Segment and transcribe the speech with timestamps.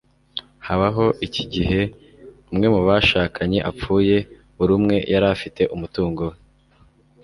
[0.67, 1.81] habaho iki igihe
[2.51, 4.17] umwe mu bashakanye apfuye,
[4.57, 6.35] buri umwe yarafite umutungo we